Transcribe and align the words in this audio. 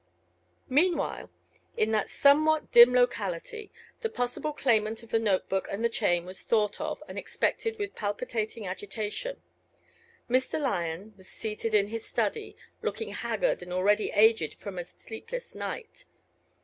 Meanwhile, 0.67 1.29
in 1.77 1.91
that 1.91 2.09
somewhat 2.09 2.71
dim 2.71 2.91
locality 2.91 3.71
the 3.99 4.09
possible 4.09 4.51
claimant 4.51 5.03
of 5.03 5.11
the 5.11 5.19
note 5.19 5.47
book 5.47 5.67
and 5.69 5.85
the 5.85 5.89
chain 5.89 6.25
was 6.25 6.41
thought 6.41 6.81
of 6.81 7.03
and 7.07 7.19
expected 7.19 7.77
with 7.77 7.93
palpitating 7.93 8.65
agitation. 8.65 9.43
Mr. 10.27 10.59
Lyon 10.59 11.13
was 11.17 11.27
seated 11.27 11.75
in 11.75 11.89
his 11.89 12.03
study, 12.03 12.55
looking 12.81 13.09
haggard 13.09 13.61
and 13.61 13.71
already 13.71 14.09
aged 14.09 14.55
from 14.55 14.79
a 14.79 14.85
sleepless 14.85 15.53
night. 15.53 16.05